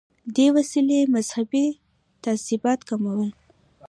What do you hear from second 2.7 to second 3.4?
کمول.